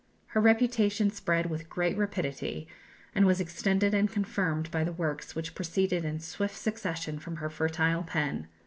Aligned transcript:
Her 0.29 0.41
reputation 0.41 1.11
spread 1.11 1.51
with 1.51 1.69
great 1.69 1.95
rapidity, 1.95 2.67
and 3.13 3.23
was 3.27 3.39
extended 3.39 3.93
and 3.93 4.11
confirmed 4.11 4.71
by 4.71 4.83
the 4.83 4.91
works 4.91 5.35
which 5.35 5.53
proceeded 5.53 6.03
in 6.03 6.19
swift 6.19 6.55
succession 6.55 7.19
from 7.19 7.35
her 7.35 7.51
fertile 7.51 8.01
pen. 8.01 8.47